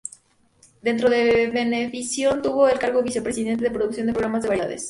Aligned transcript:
Dentro 0.81 1.11
de 1.11 1.51
Venevisión 1.53 2.41
tuvo 2.41 2.67
el 2.67 2.79
cargo 2.79 3.03
vice-presidente 3.03 3.65
de 3.65 3.69
producción 3.69 4.07
de 4.07 4.13
programas 4.13 4.41
de 4.41 4.49
variedades. 4.49 4.79